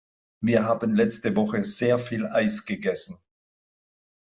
[0.43, 3.19] Wir haben letzte Woche sehr viel Eis gegessen.